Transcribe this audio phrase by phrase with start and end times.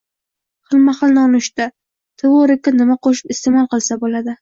[0.71, 1.69] Xilma-xil nonushta:
[2.25, 4.39] Tvorogga nima qo‘shib iste’mol qilsa bo‘ladi?